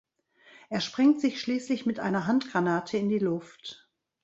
[0.71, 3.87] Er sprengt sich schließlich mit einer Handgranate in die Luft.